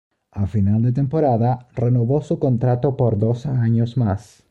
A 0.31 0.47
final 0.47 0.81
de 0.81 0.93
temporada, 0.93 1.67
renovó 1.75 2.23
su 2.23 2.39
contrato 2.39 2.97
por 2.97 3.19
dos 3.19 3.45
años 3.45 3.97
más. 3.97 4.39